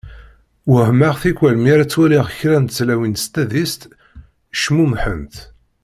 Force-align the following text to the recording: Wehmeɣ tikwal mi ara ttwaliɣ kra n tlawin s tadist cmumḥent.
Wehmeɣ 0.71 1.13
tikwal 1.21 1.57
mi 1.59 1.69
ara 1.73 1.85
ttwaliɣ 1.87 2.25
kra 2.37 2.57
n 2.59 2.65
tlawin 2.67 3.19
s 3.23 3.25
tadist 3.33 3.81
cmumḥent. 4.61 5.35